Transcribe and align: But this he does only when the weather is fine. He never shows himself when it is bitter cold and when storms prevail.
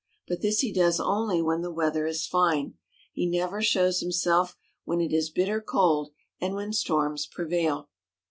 But 0.27 0.41
this 0.41 0.61
he 0.61 0.73
does 0.73 0.99
only 0.99 1.43
when 1.43 1.61
the 1.61 1.69
weather 1.69 2.07
is 2.07 2.25
fine. 2.25 2.73
He 3.13 3.29
never 3.29 3.61
shows 3.61 3.99
himself 3.99 4.57
when 4.83 4.99
it 4.99 5.13
is 5.13 5.29
bitter 5.29 5.61
cold 5.61 6.09
and 6.39 6.55
when 6.55 6.73
storms 6.73 7.27
prevail. 7.27 7.87